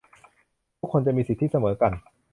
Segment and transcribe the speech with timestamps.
[0.79, 1.91] ทุกคนจะมีสิทธิเสมอกัน